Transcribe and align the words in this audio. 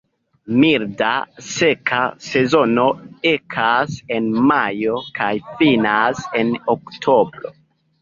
Milda, 0.61 1.09
seka 1.47 1.99
sezono 2.29 2.87
ekas 3.35 4.01
en 4.19 4.33
majo 4.55 4.99
kaj 5.23 5.33
finas 5.55 6.29
en 6.45 6.55
oktobro. 6.79 7.59